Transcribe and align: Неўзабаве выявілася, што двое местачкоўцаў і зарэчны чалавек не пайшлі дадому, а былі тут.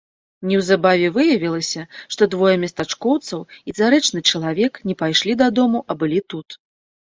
Неўзабаве 0.51 1.11
выявілася, 1.17 1.81
што 2.15 2.29
двое 2.33 2.55
местачкоўцаў 2.63 3.45
і 3.67 3.77
зарэчны 3.81 4.25
чалавек 4.33 4.83
не 4.91 4.99
пайшлі 5.05 5.39
дадому, 5.45 5.79
а 5.89 6.01
былі 6.03 6.19
тут. 6.35 6.61